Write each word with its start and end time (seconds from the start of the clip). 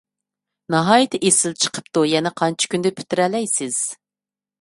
ناھايىتى 0.75 1.19
ئېسىل 1.29 1.53
چىقىپتۇ. 1.65 2.05
يەنە 2.13 2.31
قانچە 2.41 2.71
كۈندە 2.73 2.93
پۈتتۈرەلەيسىز؟ 3.01 3.79